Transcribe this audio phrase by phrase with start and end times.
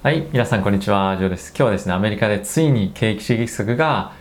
[0.00, 1.48] はい、皆さんこんにちは、ジョーです。
[1.48, 4.12] 今日はですね、アメリカでついに景気刺激策が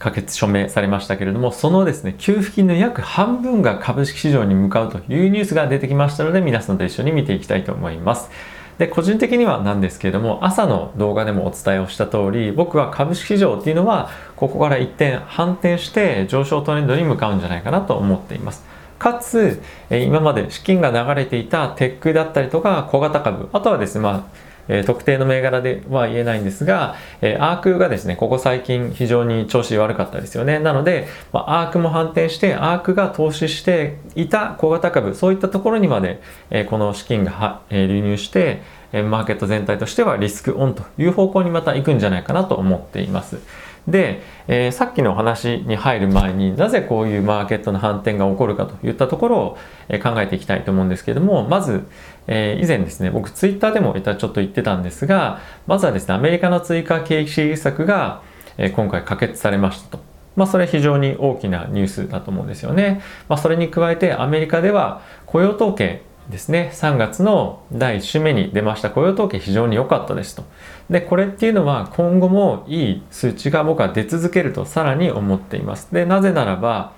[0.00, 8.28] 可決署名されましたけれども、そのですね、給付金の約半分が株式市場に向かうというニュースが出てきましたので、皆さんと一緒に見ていきたいと思います。
[8.78, 18.66] で、個人的にはなんですけれども、朝の動画でもお伝えをした通り、僕は株式市場っていうのは、ここから一転、反転して上昇トレンドに向かうんじゃないかなと思っています。
[18.98, 30.60] かつ、今まで資金が流れていたテックだったりとか小型株、あとはですね、まあ、え特定の銘柄では言えないんですが、えアークがですね、ここ最近非常に調子悪かったですよね。
[30.60, 38.62] なので、まアークも反転して、アークが投資していた小型株、そういったところにまで、えこの資金がは、え流入して、
[38.92, 43.38] マーケット全体としてはリスクオンという方向にまた行くんじゃないかなと思っています。
[43.90, 49.58] で、えー、さっきの話に入る前になぜこういうマーケットの反転が起こるかといったところを、
[49.88, 51.86] えー、考えていきたいと思うんですけれどもまず、
[52.26, 58.22] えー、以前ですね僕ツイッターでもちょっと言ってたんですがまずはですねアメリカの追加景気刺激策が、
[58.56, 60.10] えー、今回可決されましたと。
[60.36, 63.02] まあ、それ非常に大きなニュースだと思うんですよね。
[63.28, 66.70] まあ、それに加えてアメリカでは雇用統計ですね。
[66.74, 70.44] 3月の第1週目に出ました雇用統計非常に良かったですと。
[70.88, 75.92] でこれっていうのは今後もいい数値が僕は出続けるとさらに思っています。
[75.92, 76.92] でなぜならば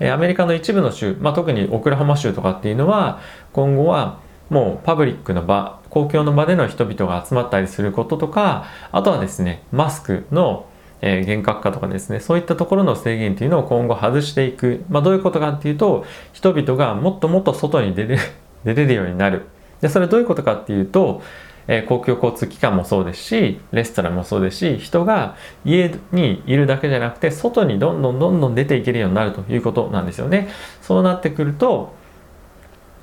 [0.00, 3.20] アメリカの一部の州、まあ、特にオクラホマ州とかっていうのは
[3.52, 4.18] 今後は
[4.50, 10.66] もうパブリックの場公共の場での人々が集まったりすることとかあとはですねマスクの
[11.06, 18.18] え、厳格化とかですねそういったところの制限というのを今後外していく、まあ、どういうことかっていうと人々がもっともっと外に出れ
[18.64, 19.46] 出れるようになる。
[19.80, 21.22] でそれどういうことかっていうと、
[21.66, 30.48] えー、公共交通機関もそうですしレストランもそうですし人が家にいるだけじゃなくて外にどんどんどんどん出ていけるようになるということなんですよね。
[30.82, 31.94] そうなってくると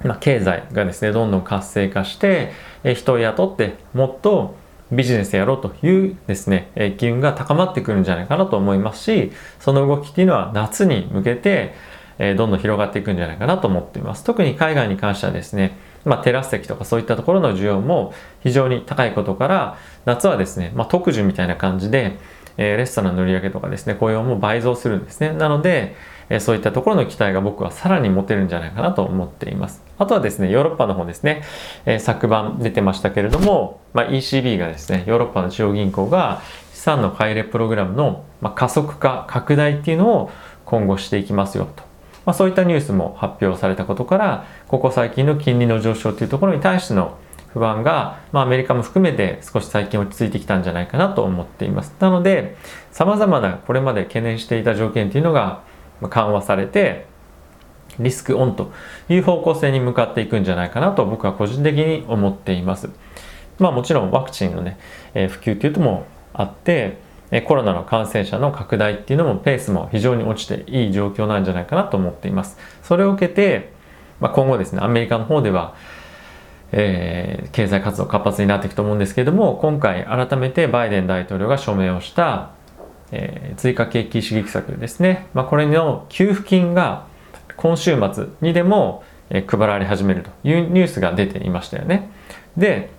[0.04, 2.52] まあ、経済がですねどんどん活性化して、
[2.84, 4.56] え人を雇ってもっと
[4.92, 11.74] ビジネスやろうというですね、え機運が高まってくるんじゃないかなと思いますしその動きっていうのは夏に向けて
[12.24, 14.24] えどんどん広がっていくんじゃないかなと思っています。
[14.24, 22.18] 特に海外に関してはですね、まあ、テラス席とかそういったところの需要も非常に高いことから夏はですね、まあ、特需みたいな感じで、
[22.58, 25.34] え、レストランの売り上げとかですね雇用も倍増するんですね。
[25.34, 25.96] なので、
[26.30, 29.84] え、そういったところの期待が僕はさらに持てるんじゃないかなと思っています。
[29.98, 31.42] あとはですねヨーロッパの方ですね、
[31.88, 36.44] え、昨晩出てましたけれども、まあ、ECB がですねヨーロッパの中央銀行が
[36.74, 40.32] 資産の買い入れプログラムの、ま加速化拡大っていうのを
[40.66, 41.91] 今後していきますよと。
[42.26, 47.18] まあ、そういったニュースも発表されたことからここ最近の金利の上昇というところに対しての
[47.54, 51.94] 不安が、まあ、アメリカも含めて少し最近落ち着いてきたんじゃないかなと思っています。
[52.00, 52.56] なので
[52.92, 55.64] 様々なこれまで懸念していた条件というのが
[56.10, 57.06] 緩和されて
[58.00, 58.72] リスクオンと
[59.10, 62.90] いう方向性に向かっていくんじゃないかなと僕は個人的に思っています。
[63.60, 64.80] まあもちろんワクチンのね、
[65.14, 66.98] えー、普及というのもあって
[67.40, 72.58] コロナの感染者の拡大っていうのもペースも非常に落ちていい状況なんじゃないかなと思っています。
[72.84, 73.72] それを受けて、
[74.20, 75.76] まあ、今後ですね、アメリカの方では、
[76.74, 82.52] えー、経済活動活発になっていくと思うんですけれども、今回改めてバイデン大統領が署名をした、
[83.14, 87.06] えー、追加景気刺激策ですね、まあ、これの給付金が
[87.56, 89.04] 今週末にでも、
[89.34, 92.10] え配られ始めるというニュースが出ていましたよね。
[92.58, 92.90] で、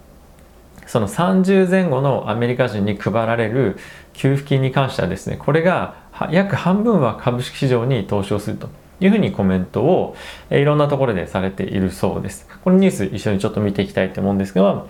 [0.93, 3.79] その30前後のアメリカ人に配られる
[4.13, 5.95] 給付金に関してはですねこれが
[6.31, 8.69] 約半分は株式市場に投資をすると
[9.01, 10.15] いうふうにコメントを
[10.51, 12.47] いろんなところでされているそうです。
[12.63, 14.85] このニュース一緒にちょっと見ていきたいと思うんですが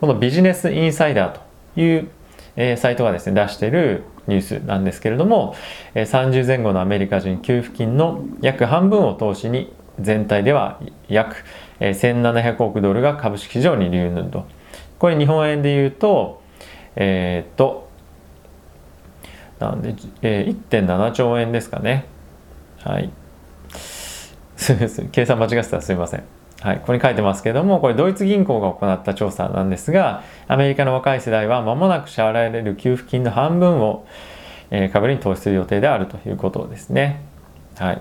[0.00, 1.40] このビジネスインサイダー
[1.74, 5.56] というサイトがですね出しているニュースなんですけれども
[5.96, 11.42] 30前後のアメリカ人給付金の約半分を投資に全体では約
[11.80, 14.46] 1700億ドルが株式市場に流入と
[14.98, 16.42] これ日本円で言うと
[17.00, 17.88] えー、っと
[19.60, 22.06] なんで、えー、1.7兆円ですかね。
[22.82, 23.10] はい。
[25.12, 26.24] 計算間違ってたらすみません。
[26.60, 34.06] はい、ここに書いてますけども、これドイツ銀行が行った調査なんですが、アメリカの若い世代は間もなく支払われる給付金の半分を、
[34.70, 37.20] えー、株に投資する予定であるということですね。
[37.78, 38.00] はい。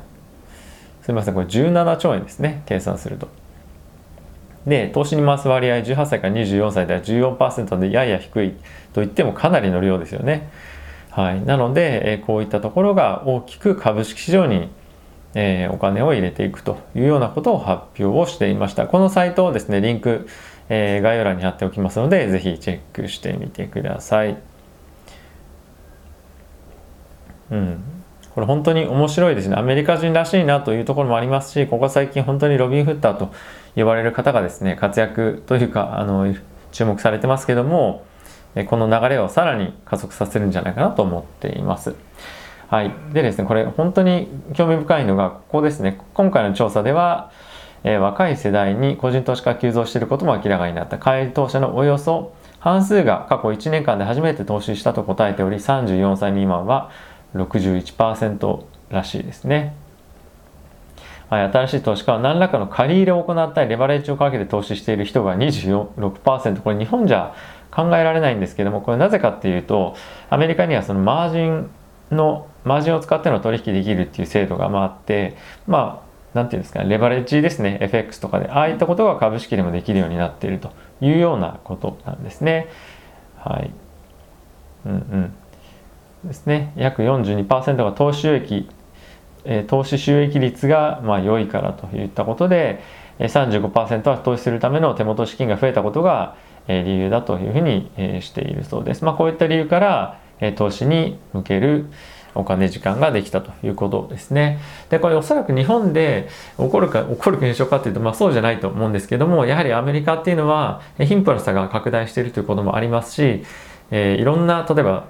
[1.04, 3.28] すみません、これ17兆円ですね、計算すると。
[4.68, 8.52] で、投資に回す割合18歳から24歳では14%でやや低い
[8.92, 10.50] と言ってもかなりの量ですよね。
[11.10, 14.70] はい、なので、えこういったところが大きく株式市場に、
[15.36, 18.88] えお金を入れていくというようなことを発表をしていました。
[18.88, 20.28] このサイトをですね、リンク、
[20.68, 24.38] え概要欄に貼っておきますので、ぜひチェックしてみてください。
[27.52, 27.97] うん。
[28.38, 29.56] これ本当に面白いですね。
[29.56, 33.32] アメリカ人らしいなというところもありますし、ここ最近本当にロビン・フッターと
[33.76, 36.36] 呼ばれる方がですね、活躍というか、あの、
[36.72, 38.06] 注目されてますけども、
[38.68, 41.96] この流れをさらに加速させるんじゃないかなと思っています。
[42.68, 47.32] はい、でですねこれ本当に興味深いのがここですね今回の調査では、
[47.84, 56.92] えー、若い世代に個人投資家が急増していることも明らかになった回答者のおよそ半数が過去1年間で初めて投資したと答えており34歳未満は
[57.38, 59.76] 61%らしいですね。
[61.30, 67.36] はい、新しい投資家は何らかの借り入れを行ったりレバレッジをかけて投資している人が26%これ日本じゃ
[67.70, 69.96] 考えられないんですけどもこれなぜかっていうと
[70.30, 75.36] アメリカにはそのマージンのマージンを使っての取引できるっていう制度がまああって
[75.68, 82.68] まあ何て言うんですかねレバレッジですね FX とかでああいったことが株式でもできるようになっているというようなことなんですね。
[83.38, 83.72] はい。
[84.86, 85.34] うんうん。
[86.24, 88.70] ですね約42%が投資収益、
[89.46, 92.82] えー、投資収益率がまあ良いからといったことで
[93.20, 96.36] 35%は投資するための手元資金が増えたことが
[96.68, 99.04] 理由だというふうにしているそうです。
[99.04, 100.20] まあ、こういった理由から
[100.56, 101.88] 投資に向ける
[102.36, 104.60] お金時間ができたということですね。
[104.90, 113.44] で、これおそらく日本で起こるか、起こる現象かというと、まあそうじゃないと思うんですけども、やはりアメリカっていうのは貧富の差が拡大しているということもありますし、
[113.90, 115.06] えー、いろんな、例えば、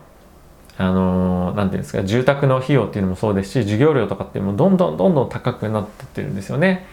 [0.77, 6.85] あのー、ていうんですか、住宅の費用っていうのもそうですし、授業料とかっていうのもどんどんどんどん高くなってってるんですよね。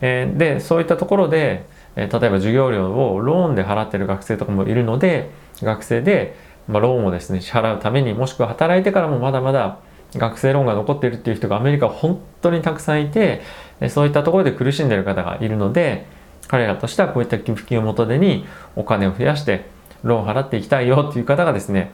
[0.00, 1.66] えー、で、そういったところで、
[1.96, 5.30] え例えば授業料をローンで払ってる学生とかもいるので、
[5.62, 6.36] 学生で、
[6.68, 9.78] まあ、ローンをですね支払うためにもしくは働いてからもまだまだ
[10.14, 13.42] 学生ローンが残っているっていう人がアメリカは本当にたくさんいて
[13.88, 16.06] そういったところで苦しんでる方がいるので
[16.46, 18.46] 彼らとしてはこういった寄付金を元手に
[18.76, 19.66] お金を増やして
[20.02, 21.90] ローン払っていきたいよっていう方がですね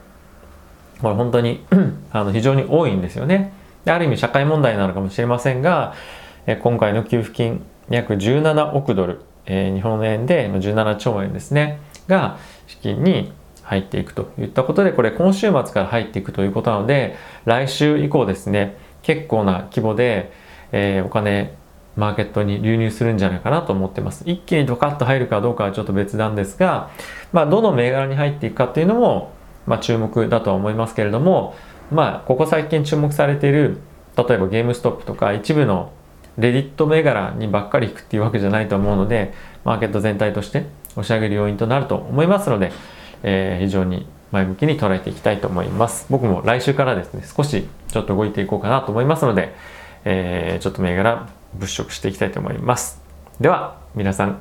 [1.00, 1.64] これ本当に
[2.12, 3.52] あの非常に多いんですよね。
[3.84, 5.94] である意味社会問題なのかもしれませんが
[6.46, 13.32] え今回の給付金約17億ドル、えー、日本円で17兆円ですねが資金に
[13.64, 20.32] 入っていくといったことで、これ今週末から入っていくということなので、来週以降ですね、結構な規模で、
[20.72, 21.54] えー、お金、
[21.96, 24.22] マーケットに流入するんじゃないかなと思ってます。
[24.26, 26.90] 一気にドカッと入るかどうかはちょっと別なんですが、
[27.32, 29.32] まあ、どの銘柄に入っていくかっていうのも、
[29.66, 31.54] まあ、注目だとは思いますけれども、
[31.90, 33.78] まあ、ここ最近注目されている、
[34.16, 35.92] 例えばゲームストップとか一部の
[36.38, 39.34] レディット銘柄にばっかり引くっていうわけじゃないと思うので、
[39.64, 42.72] マーケット全体として押し上げる要因となると思いますので、
[43.22, 46.06] えー、非常に前向きに捉えていきたいと思います。
[46.10, 49.54] 僕も来週からですね、少しちょっと動いていこうかなと思いますので、
[50.04, 53.00] えー、ちょっと銘柄物色していきたいと思います。
[53.40, 54.40] では、皆さん、